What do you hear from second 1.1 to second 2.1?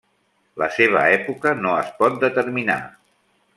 època no es